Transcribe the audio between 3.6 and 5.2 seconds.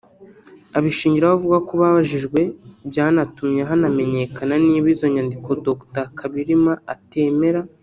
hanamenyekana niba izo